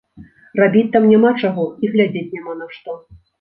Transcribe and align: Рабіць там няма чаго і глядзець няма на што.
Рабіць 0.59 0.87
там 0.95 1.05
няма 1.11 1.33
чаго 1.43 1.67
і 1.85 1.91
глядзець 1.97 2.25
няма 2.37 2.57
на 2.63 2.71
што. 2.79 2.99